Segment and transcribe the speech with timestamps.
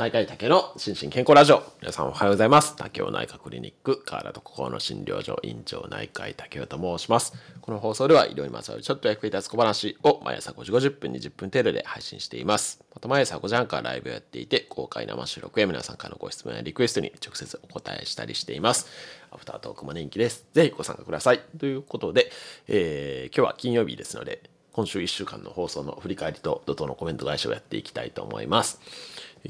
[0.00, 1.62] 内科医竹の心身健康ラジオ。
[1.82, 2.74] 皆さんおはようございます。
[2.74, 7.34] 竹雄内科クリニック、体と心の診療所院長内科医竹雄と申します。
[7.60, 12.82] この放送では医療にまつわるちょっと役に立つ小話を毎朝5時50分20分程度で配信しています。
[12.94, 18.86] また毎朝5時半からライブをやっていて、公開生収録や皆さんからのご質問やリクエストに直接お答えしたりしています。
[19.30, 20.46] アフタートークも人気です。
[20.54, 21.40] ぜひご参加ください。
[21.58, 22.32] ということで、
[22.68, 24.40] えー、今日は金曜日ですので、
[24.72, 28.80] 今週1週間の放送の振り返りと怒涛のコメント返しをやっていきたいと思います。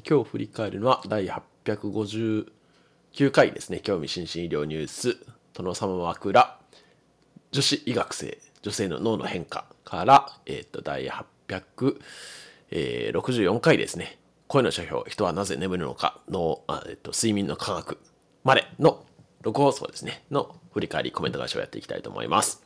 [0.08, 1.28] 今日振り返るのは第
[1.64, 2.46] 859
[3.32, 3.80] 回ですね。
[3.80, 5.16] 興味津々医療ニュース、
[5.52, 6.58] 殿様枕、
[7.50, 11.10] 女子医学生、女性の脳の変化から、えっ、ー、と、第
[12.70, 14.20] 864回ですね。
[14.46, 17.98] 声の書評、人はなぜ眠るのかの、あえっ、ー、と、睡眠の科学
[18.44, 19.04] までの
[19.42, 20.22] 6放送ですね。
[20.30, 22.62] の振り返り、コメント返しをやっていきたいと思います。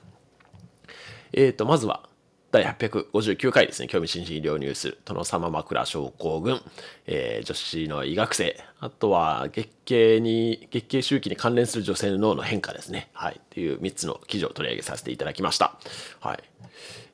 [1.32, 2.06] えっ、ー、と、まずは、
[2.54, 6.60] 第859回ですね、興味津々医療ニュース、殿様枕症候群、
[7.04, 13.10] えー、女子の医学生、あとは月経に、月経周期に関連する女性の脳の変化ですね。
[13.12, 13.40] はい。
[13.40, 15.76] っていう3つの記事を取り上げさせていただきました。
[16.20, 16.44] はい。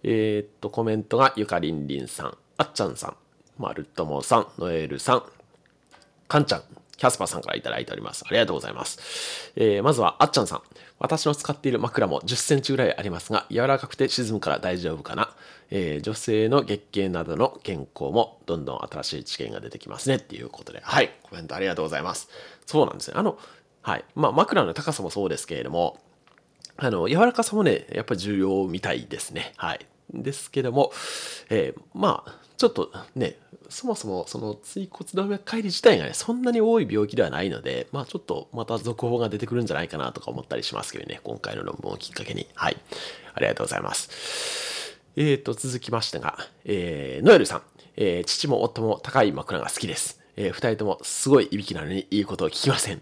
[0.02, 3.16] えー、っと、コメントがゆかりんりんさん、あっちゃんさん、
[3.56, 5.22] まるともさん、ノエルさん、
[6.28, 6.62] かんちゃん、
[7.00, 8.24] キャスパーさんから頂いております。
[8.26, 9.52] ありがとうございます。
[9.56, 10.62] えー、まずは、あっちゃんさん。
[10.98, 15.34] 私の使っている枕も10センチぐらいありますが、柔らかくて沈むから大丈夫かな。
[15.70, 22.28] えー、女性の月経などの健康もどんどん新しい知見が出てきますねっていうことで、はい、コメントありがとうございます。
[22.66, 23.14] そうなんですね。
[23.16, 23.38] あの、
[23.80, 24.04] はい。
[24.14, 25.98] まあ、枕の高さもそうですけれども、
[26.76, 29.54] あの、柔らかさもね、やっぱり重要みたいですね。
[29.56, 29.86] はい。
[30.12, 30.92] ですけども、
[31.48, 33.38] えー、まあ、ちょっとね、
[33.70, 42.46] そもそもその椎骨動脈解離自体がね、そんなに多い病気ではないので、まあちょっとまた続報が出てくるんじゃないかなとか思ったりしますけどね、今回の論文をきっかけに。
[42.54, 42.76] はい。
[43.32, 44.98] ありがとうございます。
[45.16, 46.36] えーと、続きましてが、
[46.66, 47.62] えー、ノエルさん、
[47.96, 50.20] えー、父も夫も高い枕が好きです。
[50.36, 53.00] えー、二人ともすごいいびきなのにいいことを聞きません。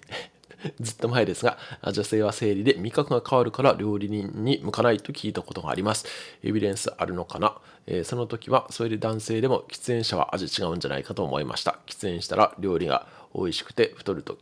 [0.81, 1.59] ずっと前ですが、
[1.93, 6.07] 女性は生理で味覚が変わるから料理人に向かないと聞いたことがあります。
[6.43, 7.57] エビデンスあるのかな、
[7.87, 11.79] えー、その時はそれで男性でも喫煙者は味違うんじゃないかと思いました。
[11.87, 14.39] 喫煙したら料理が美味しくて太ると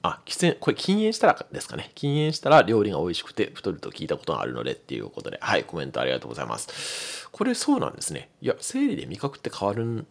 [0.00, 1.90] あ、喫煙、これ禁煙したらですかね？
[1.96, 7.28] 禁煙したら料理が美味しくて太ると聞いたことがあるのでっていうことで、はい、コメントありがとうございます。
[7.32, 8.30] これそうなんですね。
[8.40, 10.06] いや、生理で味覚って変わるん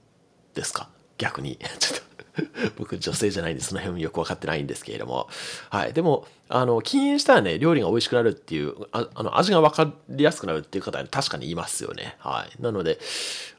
[0.54, 0.90] ですか？
[1.18, 1.56] 逆に。
[1.80, 2.17] ちょっと
[2.78, 5.30] 僕女性じゃないんでその辺もよく分かってないんですけれども、
[5.70, 13.00] はい、でもあの禁煙したらね料理が美味しくなるっていうああの味が分かりやすくなるっていう方は確かにいますよね、はい、なので、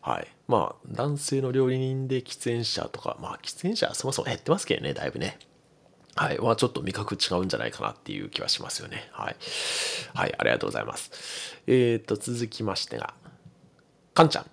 [0.01, 5.39] はい、まあ男性の料理人で喫煙者とかまあ喫煙者はそもそも減ってますけどねだいぶね
[6.19, 6.39] はい。
[6.39, 9.09] はちょっと味覚違うんじゃないかなっていう気はしますよね。
[9.13, 9.37] はい。
[10.15, 10.35] はい。
[10.37, 11.13] ありがとうございます。
[11.69, 13.15] えっ、ー、と、続きましてが、
[14.15, 14.47] かんちゃん。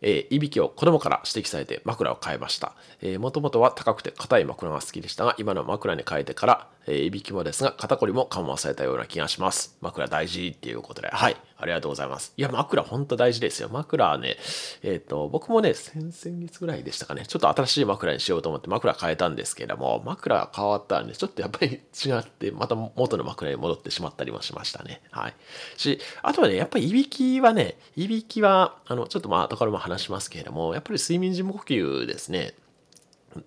[0.00, 2.74] えー、いびきを子供から指摘されて枕を変えました。
[3.18, 9.76] もともとは高くて硬い枕が好きでしたが、今の枕に変えてから、えー、いびきもですが、肩こりも緩和されたような気がします。
[9.80, 11.36] 枕大事っていうことで、はい。
[11.60, 12.32] ありがとうございます。
[12.36, 13.68] いや、枕ほんと大事ですよ。
[13.70, 14.36] 枕はね、
[14.82, 25.02] えっ、ー、と、僕もね、先々月ぐらいでしたかね、ちょっと新しい枕にしようと思って枕変えたんですけれども、枕変わったらね、ちょっとやっぱり違って、また元の枕に戻ってしまったりもしましたね。
[25.10, 25.34] はい。
[25.76, 32.54] し、あとはね、やっぱりいびきはね、いびきは、あの、ちょっとまあ、後からも話しますけれども、やっぱり睡眠時無呼吸ですね。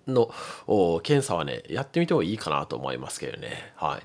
[0.06, 0.30] の
[1.02, 3.72] 検査はね、やってみてもいいかなと思いますけどね。
[3.76, 4.02] はい。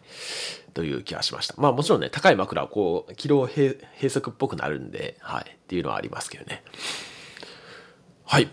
[0.73, 1.55] という気がしました。
[1.57, 5.43] まあもちろんね、高い枕はこう、軌道閉塞っぽくなるんで、はい。
[5.51, 6.63] っていうのはありますけどね。
[8.25, 8.49] はい。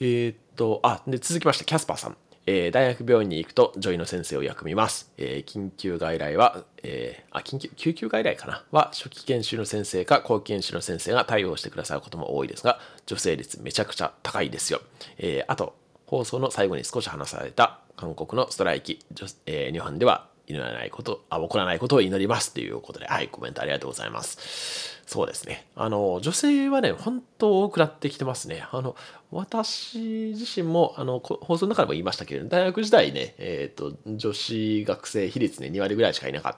[0.00, 2.16] えー、っと、あ、で、続きまして、キャスパーさん。
[2.46, 5.10] えー、大学病院に行くと女医の先生を役見ます。
[5.16, 14.82] えー、緊急外来は、えー、あ、緊急、救急外来かなは、初期研修の先生か後期研修の先生が対応してくださることも多いですが、女性率めちゃくちゃ高いですよ。
[15.16, 15.74] え、あと、
[16.06, 19.04] 放送の最後に少し話された韓国のストライキ、
[19.46, 25.02] えー、日本では祈らないこと、あ、起こらないことを祈りますということで、はい、コメントありがとうございます。
[25.06, 25.66] そうですね。
[25.74, 28.66] あの、女性はね、本当多くなってきてますね。
[28.70, 28.96] あの、
[29.30, 36.56] 私自身も、あの、放送の中でも言いましたけれど、大学時代ね、えっ、ー、と、女子学生比率ね、2割ぐらいしかいなかっ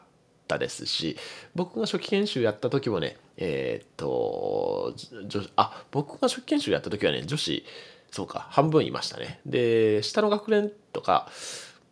[0.49, 1.17] たですし、
[1.55, 4.95] 僕が初期研修やった時もね、えっ、ー、と、
[5.57, 7.65] あ、僕が初期研修やった時はね、女子、
[8.17, 9.41] そうか、半分いましたね。
[9.45, 11.29] で、下の学年とか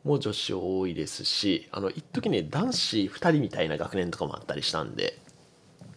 [0.05, 5.19] も女子多いですし、あの、一時ね、男子2人みたいな学年とかもあったりしたんで、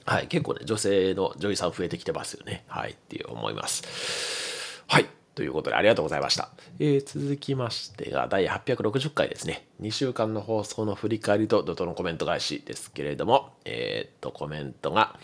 [0.03, 2.65] はい、結構ね、女性の女優さん増えてきてますよね。
[2.68, 4.83] はい、っていう思います。
[4.88, 5.06] はい。
[5.33, 6.50] ということでありがとうございました。
[6.79, 9.65] えー、続きましてが第860回ですね。
[9.79, 15.18] 2週間の放送の振り返りと怒涛のコメント返しですけれども、えー、っと、コメントが、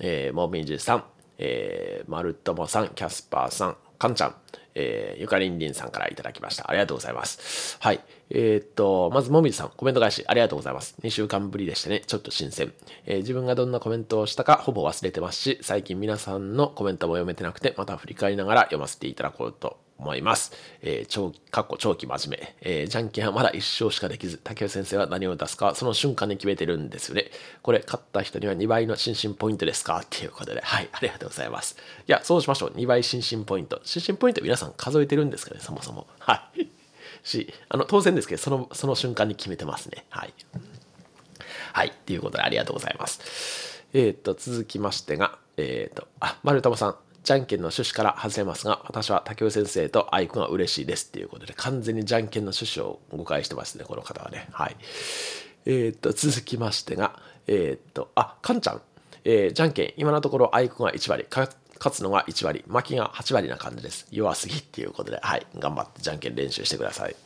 [0.00, 1.04] えー、もみじさん、
[1.38, 4.34] えー、まるともさん、キャスパーさん、かんちゃん、
[4.74, 6.68] えー、ゆかりんりんさんからいただきました。
[6.68, 7.78] ありがとうございます。
[7.80, 8.00] はい。
[8.30, 10.96] えー、っと、まず、もみじさん、コメント返し、ありがとうございます。
[11.02, 12.72] 2週間ぶりでしたね、ちょっと新鮮。
[13.06, 20.52] えー、自分がどんなコメントをしたか、ほぼ忘れてますし、最近皆さんのコメントも読めてなくて、また振り返りながら読ませていただこうと思います。
[20.82, 22.54] えー、長かっこ長期真面目。
[22.60, 27.30] えー、じゃんけんはまだ1勝しかできず、竹内先生は何を出すか、その瞬間に決めてるんですよね。
[27.62, 30.00] これ、勝った人には2倍の心身ポイントですか？
[30.00, 31.76] っていうことで、はい、ありがとうございます。
[32.06, 32.70] いや、そうしましょう。
[32.70, 33.80] 2倍心身ポイント。
[33.84, 36.06] 心身ポイント皆さん数えてるんですかね、そもそも。
[36.18, 36.68] はい。
[37.24, 40.04] し、あの、当然ですけど、その、その瞬間に決めてますね。
[40.10, 40.34] はい。
[41.72, 41.92] はい。
[42.06, 43.84] ということで、ありがとうございます。
[43.92, 46.96] えっ、と、続きましてが、えっ、と、あ、丸玉さん。
[47.26, 54.46] じゃんけんの趣旨から外れますが、私は竹尾先生とアイコンが嬉しいですっていうことで、完全にじゃんけんの趣旨を誤解してますね、この方はね。
[54.52, 54.76] はい。
[55.66, 57.18] えっ、と、続きましてが、
[57.48, 58.82] えっ、と、あ、かんちゃん。
[59.24, 61.50] えー、じゃんけん、今のところアイコンが1割、勝
[61.90, 64.06] つのが1割、負けが8割な感じです。
[64.12, 67.16] 弱すぎっていうことで、はい、頑張ってじゃんけん練習してください。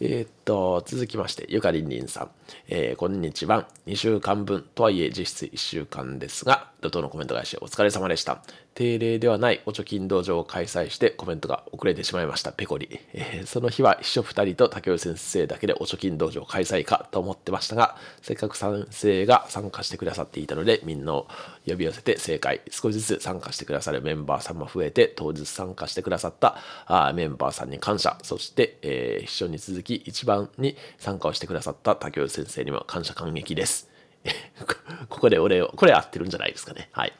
[0.00, 2.30] えー、っと、続きまして、ゆかりんりんさん。
[2.66, 3.68] えー、こんにちは。
[3.86, 8.42] 2週間分、とはいえ実質1週間ですが、怒涛のコメント返しお疲れ様でした。
[8.74, 12.52] 定例ではないお貯金道場を開催してコメントが遅れてしまいました。
[12.52, 13.00] ペコリ。
[13.12, 21.28] えー、その日は秘書2人と竹内先生だけでお貯金道場開催かと思ってましたが、せっかく先生が参加してくださっていたので、みんなを
[21.66, 22.60] 呼び寄せて正解。
[22.70, 26.56] 少しずつ参加してくださるメンバーさんも増えて、当日参加してくださった
[26.86, 28.18] あメンバーさんに感謝。
[28.22, 33.91] そして、えー、秘書に続き一番に参加をしてくださった竹内先生にも感謝感激です。
[35.08, 36.88] ここでお礼を、これ合ってるんじゃないですかね。
[36.92, 37.12] はい。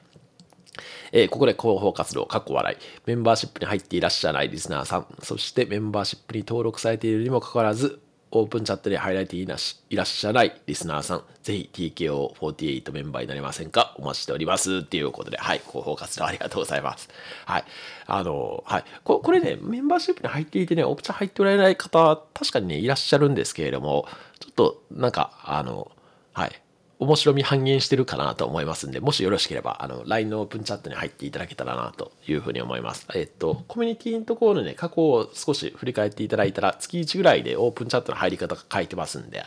[1.12, 2.76] えー、ここで広報活動、かっこ笑い。
[3.06, 8.00] メンバーシップに入っていらっしゃらないリスナーさん、そしてメンバーシップに登録されているにもかかわらず、
[8.34, 13.94] オープンチャットでハイライトいらっしゃらないリスナーさん、ぜひ TKO48 メンバーになれませんか？
[13.98, 14.78] お待ちしております。
[14.78, 17.10] っていうことで、はい、広報活動ありがとうございます。
[17.44, 17.64] はい。
[18.06, 18.84] あの、はい。
[19.04, 24.08] ここれね、メンバーシップに入っていてね、オプチャ入っておられない方、確かにね、いらっしゃるんですけれども、
[24.40, 25.92] ちょっと、なんか、あの、
[26.32, 26.62] はい。
[27.02, 33.06] 面白み半減してるかなと思いますんで、もしよろしければ、あの、LINE のオープンチャットに入っていただけたらなというふうに思います。
[33.14, 39.44] えっと、コミュニティのところのね、過去を少し振り返っていただいたら、月1ぐらいでオープンチャットの入り方が書いてますんで、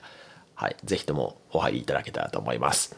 [0.55, 2.95] はい、ぜひともお入りいただけたらと思います。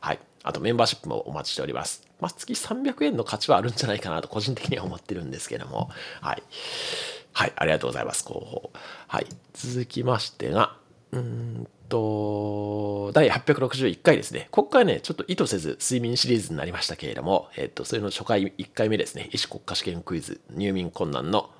[0.00, 0.18] はい。
[0.42, 2.06] あとメンバーシップもお待ちしております。
[2.20, 5.90] まあ、月300円の価値はあるんじゃないかなと個人的には思ってるんですけども、
[6.20, 6.42] はい。
[7.32, 8.70] はい、ありがとうございます、広報。
[9.06, 9.26] はい。
[9.54, 10.76] 続きましてが、
[11.12, 14.48] うーんと、第861回ですね。
[14.50, 19.28] ここからね、ちょっと意図せず睡眠シリーズになりましたけれども、えっと、それの初回1回目ですね。
[19.32, 21.50] 医師国家試験クイズ、入眠困難の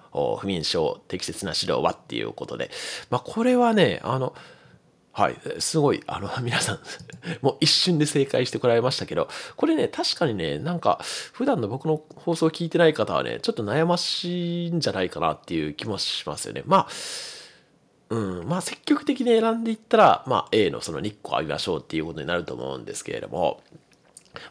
[0.40, 2.70] 不眠症、適切な指導はっていうことで、
[3.10, 4.34] まあ、これはね、あの、
[5.12, 6.80] はい、すごい、あの、 皆さん
[7.42, 11.00] もう一瞬で正解してこられましたけど、これね、確かにね、なんか、
[11.32, 16.62] 普段の僕の放送を聞いてない方はね、ちょっと悩ましいんじゃないかなっていう気もしますよね。
[16.66, 16.88] まあ、
[18.10, 23.62] うん、まあ積極的に選んでいったら、まあ A のその日光浴びましょうっていうことになると思うんですけれども、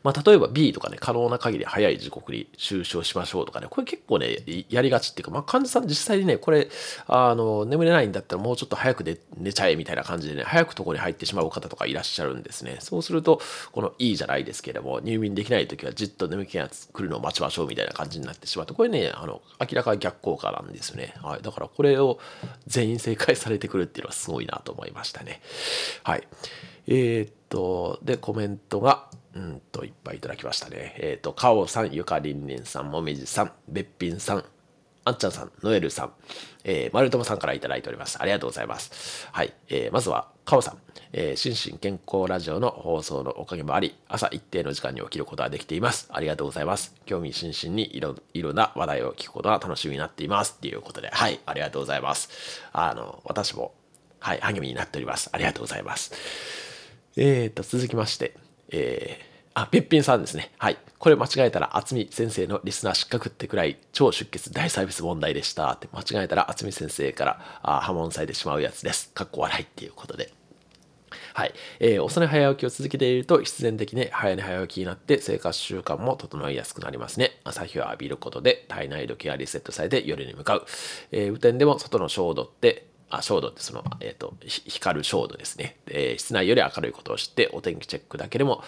[0.03, 4.37] まあ、例えば B とかね、可能な限り早い時刻に就床しましょうとかね、これ結構ね、
[4.69, 6.69] やりがちっていうか、まあ、患者さん実際にね、これ、
[7.07, 12.77] あの、眠れないんだったらもうちょっと早く寝寝ちゃえみたいな感じでね、早く床に入ってしまう方とかいらっしゃるんですね。
[12.79, 13.41] そうすると、
[13.71, 21.13] この E じゃないですけれども、入眠できない時はじっと眠気が来るのを待ちましょうみたいな感じになってしまうと、これね、あの、明らかに逆効果なんですよね。
[21.21, 21.41] はい。
[21.41, 22.19] だからこれを
[22.65, 25.41] 全員正解されてくるっていうのはすごいなと思いましたね。
[26.03, 26.27] はい。
[26.87, 30.95] えー、っと、で、コメントが、うんと、いっぱいいただきましたね。
[30.97, 34.43] えっ、ー、と、かおさん、ゆかりんりんさん、もみじさん、べっぴんさん、
[35.05, 36.13] あんちゃんさん、ノエルさん、
[36.63, 38.17] えー、まるともさんからいただいております。
[38.19, 39.27] ありがとうございます。
[39.31, 39.53] はい。
[39.69, 40.77] えー、まずは、かおさん、
[41.13, 46.09] えー、心身健康ラジオの放送のおかげもあり、朝一定の時間に起きることができています。
[46.11, 46.95] ありがとうございます。
[47.05, 50.55] 興味津々にいろいろな話題を聞くことが楽しみになっています。
[50.57, 52.61] っていうことで、はい、ありがとうございます。
[52.73, 53.73] あの、私も、
[54.19, 55.29] はい、励みになっております。
[55.31, 56.11] ありがとうございます。
[57.15, 58.35] えーと、続きまして、
[58.69, 59.26] えー、
[59.57, 60.51] あ、べっぴんさんですね。
[60.59, 60.77] はい。
[60.99, 69.09] これ間違えたら、厚み先生のリスナー失格ってくらい超出血大サービス問題でしたって間違えたら、厚み先生からあ破門されてしまうやつです。
[69.15, 70.31] かっこ笑いっていうことで。
[71.33, 71.53] はい。
[71.79, 77.39] えー、遅寝早起きを続けていると必然的に早寝早起きになって生活習慣も整いやすくなりますね。
[77.43, 80.65] 朝日を浴びることで体内時計がリセットされて夜に向かう。
[81.11, 88.63] えー、雨天でも外の照度ってあ、照度ってその、えっ、ー、と、光る照度ですね、えー、室内より明るいことを知ってお天気チェックだけでも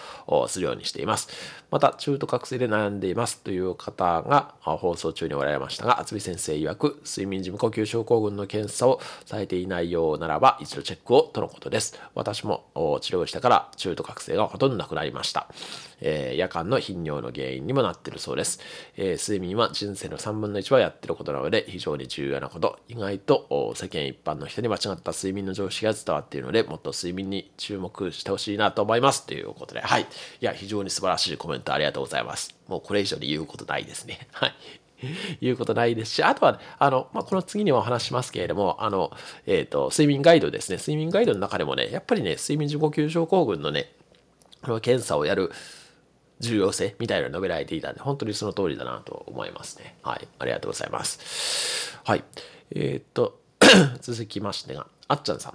[0.48, 1.28] するようにしています。
[1.70, 12.00] また、中途覚醒で悩んでいますという方が放送中におられましたが、厚見先生曰く、睡眠時無呼吸症候群の検査をされていないようならば、一度チェックをとのことです。
[12.14, 12.64] 私も
[13.02, 15.48] 治療したから中途覚醒がほとんどなくなりました。
[16.00, 18.60] えー、夜間の頻尿の原因にもなっているそうです、
[18.96, 30.06] えー、睡眠は人生の3分の1はやってることなので非常に重要なこと意外と世間一般般の人に間違った睡眠の常識が伝わっているのでもっと睡眠に注目してほしいなと思いますということではいい
[30.40, 34.54] や非常に素晴らしいコメントありがとうございますもうこれ以上に言うことないですね はい
[35.40, 39.10] いうことないですし、あとは、あの、まあ、この次にもお話しますけれども、あの、
[39.46, 40.76] えっ、ー、と、睡眠ガイドですね。
[40.76, 43.94] 睡眠ガイドの中でもね、やっぱりね、睡眠時呼吸症候群のね、
[44.60, 45.52] この検査をやる
[46.40, 49.96] 重要性みたいなの述べられていたんで、本当にその通りだなと思いますね。
[50.02, 50.28] はい。
[50.38, 51.98] ありがとうございます。
[52.04, 52.22] はい。
[52.74, 53.39] えっ、と、
[54.00, 55.54] 続きましてが、あっちゃんさん、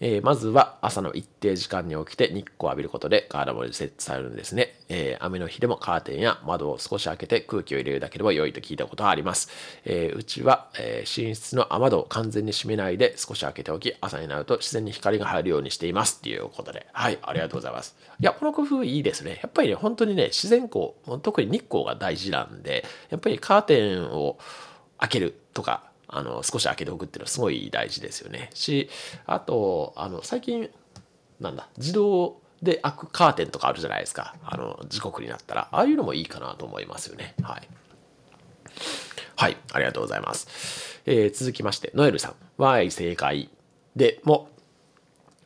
[0.00, 9.48] えー、まずは朝の一定時間に起きて日光を浴びることで体もリセットされるんですね、えー、雨の日でもカーテンや窓を少し開けて空気を入れるだけでも良いと聞いたことがあります、
[9.84, 16.86] えー、うちは、え寝室の雨窓を完全に閉めないで少し開けておき朝になると自然に光が入るようにしていますっていうことで。
[16.92, 17.96] はいありがとうございます。
[18.20, 19.38] いやこの工夫いいですね。
[19.42, 20.92] やっぱりね本当にね自然光
[21.22, 24.38] 特に日光が大事なんでやっぱりカーテンを
[24.98, 28.50] 開けるとかあの少し開けておくっていうのはすごい大事ですよね。
[28.54, 28.88] し
[29.26, 30.70] あとあの最近
[31.40, 34.34] なんだ自動で開くカーテンとかあるじゃないですか。
[34.44, 35.68] あの時刻になったら。
[35.72, 37.34] ああいうのもいいかなと思いますよね。
[37.42, 37.68] はい。
[39.36, 43.50] はいありがとうございます、えー、続きましてノエルさん「わい正解」
[43.94, 44.48] でも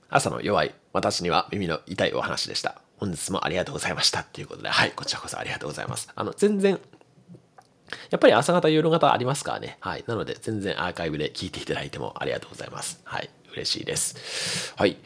[0.08, 2.80] 朝の弱い私には耳の痛いお話でした。
[2.98, 4.20] 本日もありがとうございました。
[4.20, 6.08] っていうことではいこちらこそありがとうございます。
[6.14, 6.78] あの全然
[8.10, 9.78] やっぱり朝方、夜方ありますからね。
[9.80, 10.04] はい。
[10.06, 13.00] なので、全然アーカイブで聞いていただいてもありがとうございます。
[13.04, 13.30] はい。
[13.52, 14.74] 嬉しいです。
[14.76, 14.96] はい。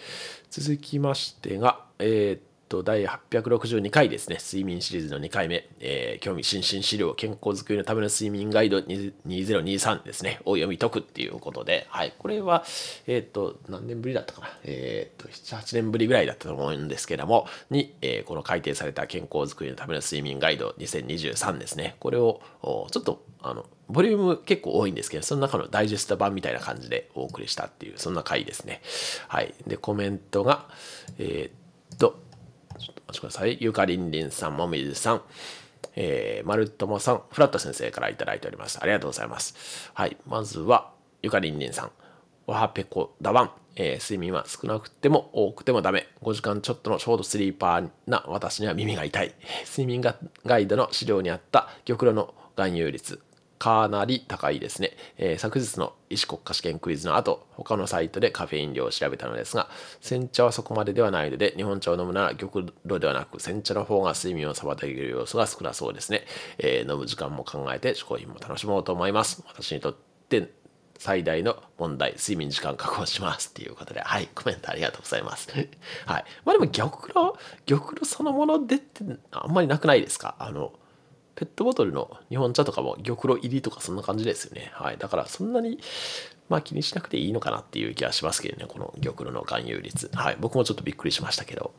[0.50, 2.40] 続きましてが、えー、っ
[2.74, 4.38] と、第862回ですね。
[4.40, 5.68] 睡眠シリーズの2回目。
[5.78, 10.40] えー、興味津々資料、健康づくりのための睡眠ガイド2023ですね。
[10.44, 12.12] を読み解くっていうことで、はい。
[12.18, 12.64] これは、
[13.06, 14.48] えー、と、何年ぶりだったかな。
[14.64, 21.96] えー、と、7、8年ぶりぐらいだったと思うんですけども、に、えー、この改定された健康づくりのための睡眠ガイド2023ですね。
[22.00, 22.40] これを、
[22.90, 28.80] ちょっと、あの、ボリューム結構多いんですけど、その中のダイジェスト版みたいな感じでお送りしたっていう、そんな回ですね。
[29.28, 29.54] はい。
[29.66, 30.66] で、コメントが、
[31.18, 31.63] え、っと、ちょっと
[33.06, 33.58] お待ちください。
[33.60, 35.22] ゆかりんりんさん、もみじさん、
[35.96, 38.78] えー、まるともさん、フラット先生から頂いております。
[38.80, 39.90] ありがとうございます。
[39.94, 40.16] はい。
[40.26, 40.92] まずは、
[41.22, 41.90] ゆかりんりんさん、
[42.46, 43.50] わはぺこだわん。
[43.76, 46.06] えー、睡眠は少なくても多くてもダメ。
[46.22, 49.34] 5時間ちょっとのショートスリーパーな私には耳が痛い。
[49.66, 53.20] 睡眠ガイドの資料にあった玉露の含有率、
[53.58, 59.68] かなり高いですね、えー、昨日の医師国家試験クイズの後他のサイトでカフェイン量を調べたのですが
[60.00, 66.24] 煎茶はそこまでではないので日本茶を飲むなら玉露ではなく煎茶の方が睡眠を妨げる要素が少なそうですね、
[66.58, 69.42] えー、飲む時間も考えて嗜好品も楽しもうと思います。
[69.46, 69.96] 私にとっ
[70.28, 70.50] て
[70.96, 73.48] 最大の問題、睡眠時間確保します。
[73.48, 75.48] っていうことで、はい、コメントありがとうございます。
[76.06, 76.24] はい。
[76.44, 80.36] まあでも玉露、玉露そのものでってあんまりなくないですか？
[80.38, 80.72] あの、
[81.36, 84.70] ペットボトルの日本茶とかも玉露入りとかそんな感じですよね。
[84.74, 84.98] はい。
[84.98, 85.78] だからそんなに、
[86.48, 90.10] まあ気にしなくていいのかなっていう気はしますけどね、この玉露の含有率。
[90.14, 90.36] はい。
[90.38, 91.72] 僕もちょっとびっくりしましたけど。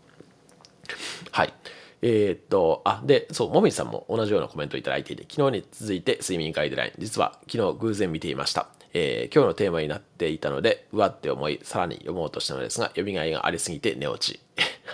[1.31, 1.53] はい。
[2.01, 8.67] えー、っと、あ、で、そう、もみじさんも同じようなコメントをいただいていて、昨日に続いて睡眠ガイドライン、実は昨日偶然見ていました。
[8.93, 14.39] えー、今日のテーマになっていたので、うわって思い、さらに読もうとしたのですが、読みがいがありすぎて寝落ち。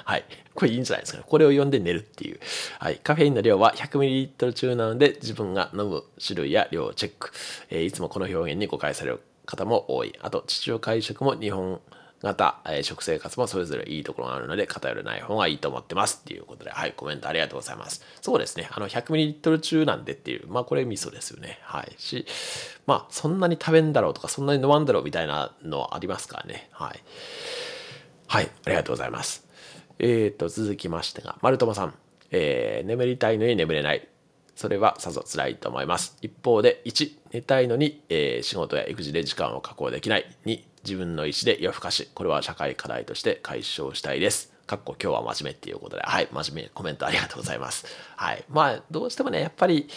[0.03, 0.23] はい。
[0.53, 1.23] これいいんじゃないですか。
[1.23, 2.39] これを読んで寝るっていう。
[2.79, 2.97] はい。
[2.97, 7.31] カフェインの量は 100ml 中なので、自分が飲む種類や量をチェック。
[7.69, 10.13] えー、いつもこの表現に誤解される方も多い。
[10.21, 11.81] あと、地中海食も日本
[12.21, 18.03] 型、えー、食生活もそれぞれいいところがあるので偏らない方がいいと思ってますっていうことで、はい、コメントありがとうございます。
[18.21, 21.59] そうですね、あの 100ml 中なんでっていう、まあこれ味噌ですよね。
[21.63, 21.93] はい。
[21.97, 22.25] し、
[22.85, 26.69] まあそんなに食べんだろうとか、そんなに飲まんだろうみたいなのありますからね。
[26.71, 26.99] はい。
[28.27, 29.50] はい、ありがとうございます。
[30.03, 31.93] え、ー、と、続きましてが、丸友さん、
[32.31, 34.07] えー、眠りたいのに眠れない。
[34.55, 36.17] それはさぞ辛いと思います。
[36.23, 40.25] 一方で、1、寝たいのに、えー、仕事や育児で時間を確保できない。
[40.45, 42.09] 2、自分の意思で夜更かし。
[42.15, 44.51] これは社会課題として解消したいです。
[44.65, 47.85] かっこ今日は真面目っていうことで、はい、真面目コメントありがとうございます。
[48.15, 48.43] はい。
[48.49, 49.87] まあ、どうしてもね、やっぱり、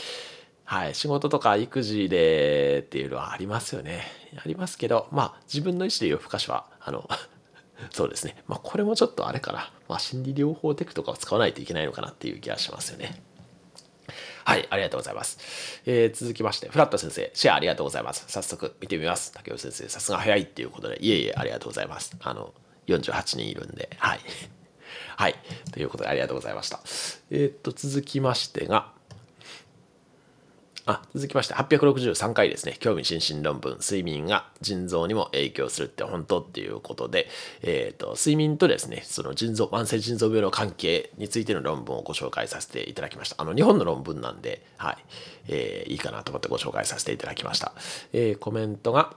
[0.65, 4.03] はい、仕事とか育児でっていうのはありますよね。
[4.37, 7.09] ありますけど、まあ、自分の意思で夜更かしは、あの、
[7.91, 8.37] そうですね。
[8.47, 9.73] まあ、これもちょっとあれかな。
[9.89, 13.23] まあ、心理療法テクとかを使わないといけないのかなっていう気がしますよね。
[14.45, 15.83] はい、ありがとうございます。
[15.87, 18.25] えー、続きまして、フラット先生、シェアありがとうございます。
[18.29, 19.33] 早速見てみます。
[19.33, 22.15] 竹尾先生、さすが早いっていうことで、いえいえ、ありがとうございます。
[22.21, 22.53] あの、
[22.87, 24.21] 48人いるんで、はい。
[25.17, 25.35] はい。
[25.73, 26.81] ということで、ありがとうございました。
[27.31, 28.93] えー、っと、続きましてが、
[30.87, 32.77] あ続きまして863回ですね。
[32.79, 33.79] 興味津々論文。
[33.81, 37.29] 睡眠が腎臓にも影響するって本当っていうことで、
[37.63, 43.37] えーと、睡眠とですねその腎臓慢性腎臓病の関係についての論文をご紹介させていただきました。
[43.39, 44.97] あの日本の論文なんで、はい。
[45.49, 47.73] えー、いいかなと思ってご紹介させていただきました、
[48.13, 49.15] えー、コメントが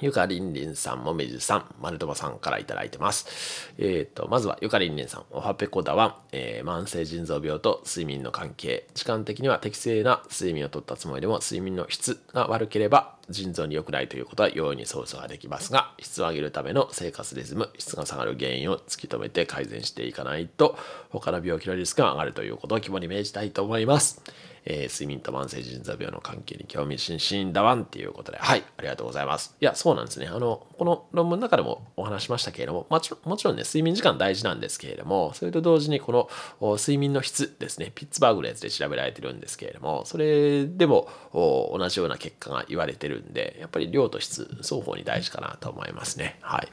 [0.00, 3.72] ゆかりんりんさん、もみじさん、まるともさんからいただいてます。
[3.78, 8.86] えっ、ー、と、まずはゆかりんりんさん、おはぺこだは、えー、慢性腎臓病と睡眠の関係。
[8.94, 20.76] 時間的には適正な睡眠をとったつもりでも、睡眠の質が悪ければ、腎臓に良くないということは容易に想像ができますが、質を上げるための生活リズム、質が下がる原因を突き止めて改善していかないと、
[21.10, 24.22] 他の病気のリスクが上がるということを肝に銘じたいと思います。
[24.64, 29.56] えー、睡眠と慢性腎臓病の関係に興味津々だわんっていうことで、はい、ありがとうございます。
[29.60, 30.28] いや、そうなんですね。
[30.28, 46.38] あの、この論文の中でもお話しましたけれども、もちろんもちろんね、睡眠時間大事なんですけれども、それと同時にこの睡眠の質ですね、ピッツバーグのやつで調べられてるんですけれども、それでも同じような結果が言われてるんで、やっぱり量と質、双方に大事かなと思いますね。
[46.40, 46.68] はい。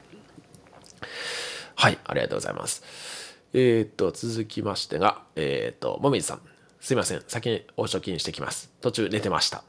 [1.74, 2.84] はい、ありがとうございます。
[3.52, 6.40] えー、っと、続きましてが、えー、っと、もみじさん。
[6.80, 7.22] すいません。
[7.28, 8.72] 先にお書きにしてきます。
[8.80, 9.62] 途中寝てました。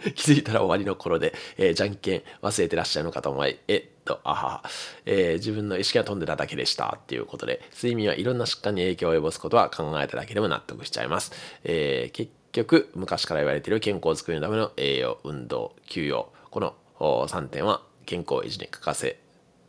[0.14, 4.64] 気づいたら終わりの頃で、えー、じゃんけん忘れてらっしゃるのかと思い、えっと、あは、
[5.04, 11.32] えー、自分の意識が飛んでただけでしたっていうことで、睡眠はいろんな疾患に影響を及ぼすことは考えただけでも納得しちゃいます。
[11.64, 19.18] えー、結局、昔から言われている健康づくりのための栄養、運動、休養、この3点は健康維持に欠かせ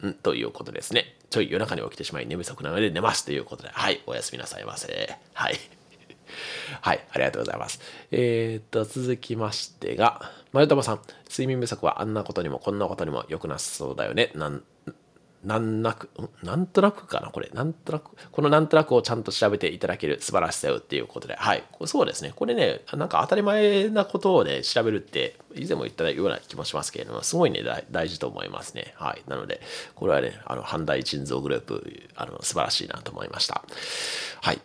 [0.06, 1.16] んということですね。
[1.30, 5.18] ちょい夜中に起きてしまい寝不足なので寝ますということで、はい、おやすみなさいませ。
[5.34, 5.81] はい。
[6.82, 7.80] はい、ありがとうございます。
[8.12, 14.32] えー、っと、続きましてが、丸玉さん、睡眠不足はあんなことにもこんなことにも良くなさそうだよね。
[14.36, 14.64] なん
[15.44, 16.10] なんなく、
[16.44, 17.50] なんとなくかなこれ。
[17.54, 21.36] なんとなく、このなんとなくをちゃんと調べていただける素晴らしさよっていうことで。
[21.36, 21.64] はい。
[21.86, 22.32] そうですね。
[22.36, 28.94] これね、なんか当たり前なことをね、調べるって、以前も言ったような気もしますけれども、すごいね、大事と思いますね。
[28.98, 29.24] はい。
[29.28, 29.62] なので、
[29.96, 33.64] これはね、あの、阪大腎臓グループ、あの、素晴らしいなと思いました。
[34.42, 34.62] はい。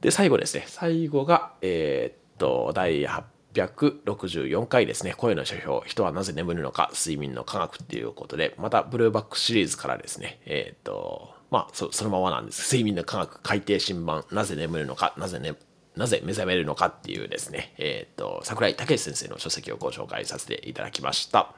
[0.00, 0.64] で、最後ですね。
[0.66, 5.14] 最後が、えー、っと、第864回ですね。
[5.16, 12.62] 声の書評、人はなぜ眠るのか、睡眠の科学っていうことで、また、ブルーバックシリーズからですね、えー、っと、まあそ、そのままなんです。
[12.74, 15.54] 睡眠の科学改訂新版、なぜ眠るのか、なぜね、
[15.96, 21.52] なぜ目覚めるのかっていうですね、えっ、と、桜井武先生の書籍をご紹介させていただきました。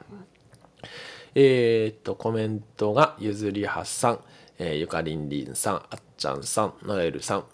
[1.35, 4.19] えっ、と、コメントがゆずりはさん、
[4.57, 7.45] えー、ゆかりんりんさん、あっちゃんさん、ノエルさん、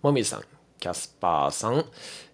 [0.00, 0.42] もみじさん、
[0.78, 1.84] キャスパーさん、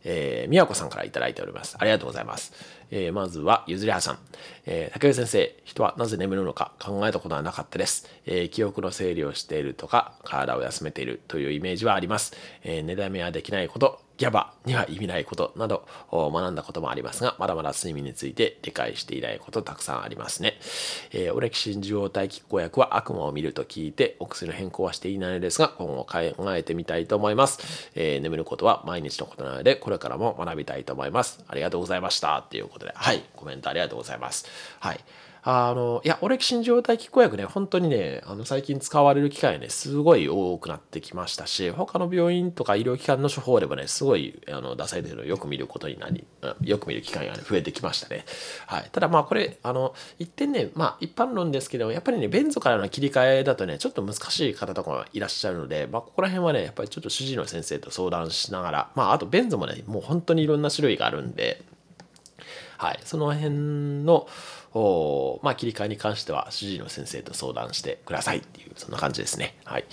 [0.05, 1.77] えー、みやこさんから頂いております。
[1.79, 2.53] ありがとうございます。
[2.90, 4.18] えー、まずは、ゆずりはさん。
[4.66, 8.07] えー、竹内先生、人はなぜ眠るのか考えたことはなかったです。
[8.27, 12.37] えー、記憶の整理をしているとか、体を休めているというイメージはあります。
[12.64, 20.55] えー、寝だめはできないこと、ギャバには意味ないことなど学んだこともありますが、まだまだ睡眠について理解していないことたくさんありますね。
[21.12, 27.90] えー、オレキシン受容体拮抗薬は悪魔を見ると聞いて、お薬の変更はしていないのですが、今後考えてみたいと思います。
[27.94, 31.44] えー、眠ることは毎日のことなので、これからも学びたいと思います。
[31.48, 32.46] ありがとうございました。
[32.48, 34.46] ということで、はい、コメントありがとうございます。
[34.81, 35.00] はい。
[35.46, 46.26] あの、いや、オレキシン状態拮抗薬ね、本当にね、あの、最近使われる機会ね、すごい多くなってきましたし、他の病院とか医療機関の処方でもね、すごい、あの、出されてるのをよく見ることになり、
[46.62, 48.24] よく見る機会が、ね、増えてきましたね。
[48.66, 48.88] はい。
[48.90, 61.62] ただまあ、これ、あの、一点ね、まあ、一般論ですけども、やっぱりね、ベンゾからの切り替えだとね、ちょっと難しい方とかがいらっしゃるので、まあ、ここら辺はね、やっぱりちょっと主治医の先生と相談しながら、まあ、あと、ベンゾもね、もう本当にいろんな種類があるんで、
[62.79, 64.29] はい、その辺の、
[65.42, 69.57] まあ、切り替えに関しては主治医の先生と相談してくださいっていうそんな感じですね。
[69.64, 69.85] はい、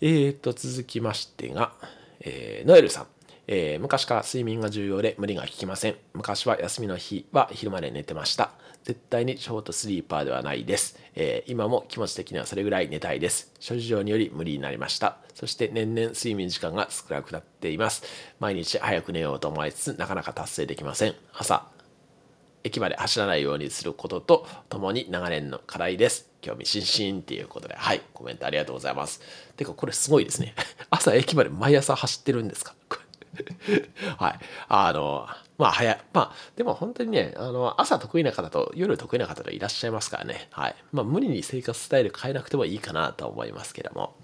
[0.00, 1.72] えーと続きましてが、
[2.20, 3.06] えー、ノエルさん。
[3.52, 5.96] えー、昔から睡眠が重要で無理が効きません。
[6.14, 8.52] 昔は休みの日は昼まで寝てました。
[8.84, 10.98] 絶対にショートスリーパーではないです。
[11.14, 13.52] えー、今も気持ち的にはそれぐらい寝たいです。
[13.60, 15.18] 諸事情により無理になりました。
[15.34, 18.02] そして年々睡眠時間が少なくなっています。
[18.40, 21.14] 毎日早く寝ようと思いつつなかなか達成できません。
[21.34, 21.66] 朝、
[22.64, 26.28] 駅まで走らないようにすることとともに長年の課題です。
[26.40, 29.20] 興味津々っていうことで、はい、コメントありがとうございます。
[29.56, 30.54] てか、これすごいですね。
[30.90, 32.74] 朝駅まで毎朝走ってるんですか？
[34.18, 34.38] はい。
[34.68, 35.26] あの、
[35.60, 36.00] まあ、早い。
[36.14, 40.48] まあ、でも本当にね、あの、朝得意な方と夜得意な方がいらっしゃいますからね。
[40.52, 40.74] はい。
[40.90, 44.14] まあ、無理に生活スタイル変えなくてもいいかなと思いますけども。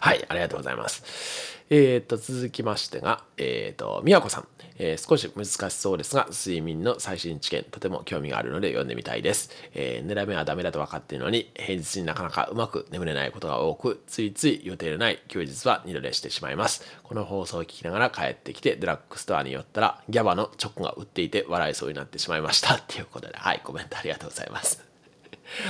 [0.00, 1.62] はい、ありがとうございます。
[1.70, 4.48] えっ、と、続きましてが、えっ、ー、と、みやこさん。
[4.78, 9.50] えー、少し難しそうですが、睡眠の最新知見、とても興味があるので読んでみたいです。
[9.74, 16.84] えー、狙い目はダメだと分かっているのに、平日になかなかうまく眠れないことが多く、ついつい予定のない休日は二度寝してしまいます。
[17.02, 22.74] この放送を聞きながら帰ってきて、ドラッグストアに寄ったら、ギャバのチョコが売っていて笑いそうになってしまいました。
[22.74, 24.82] っていうことで、はい、コメントありがとうございます。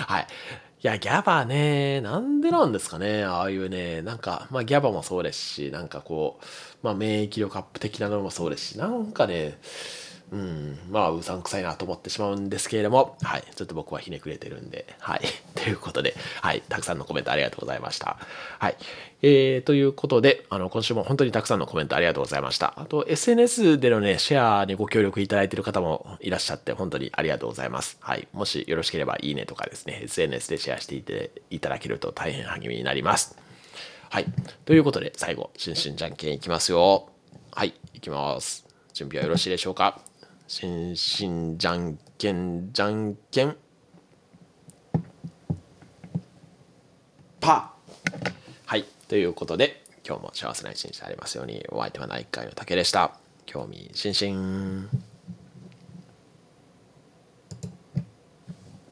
[0.06, 0.26] はい。
[0.82, 6.44] いや、ギャバね、なんでなんですかね、ああいうね、なんか、まあギャバもそうですし、なんかこう、
[6.82, 9.58] まあ免疫力アップ的なのもそうですし、なんかね、
[10.32, 15.20] うん、まあ、うさんくさいなと思ってしまうんですけれども、はい、ちょっと僕はひねくれてるんで、はい、
[15.54, 18.16] ということで、はい、たくさんのコメントありがとうございました。
[18.58, 18.76] はい、
[19.20, 22.72] えー、ということで、あの、今週も本当にたくさんのコメントありがとうございました。
[22.78, 27.98] あと、SNS でのね、シェアにご協力いただいている方もいらっしゃって、本当にありがとうございます。
[28.00, 33.36] はい、もしよろしければいいねとかですね、SNS でシェアしていていただけると大変励みになります。
[34.08, 34.26] はい、
[34.64, 37.10] ということで、最後、しんしんじゃんけんいきますよ。
[37.50, 38.64] はい、いきます。
[38.94, 40.11] 準備はよろしいでしょうか？
[40.52, 43.56] しんしんじゃんけんじゃんけん。
[47.40, 48.32] パー。
[48.66, 48.84] はい。
[49.08, 51.64] ということで今日も幸せな一日でありますように。
[51.70, 53.16] お相手は内科医の竹でした。
[53.46, 55.11] 興味津々。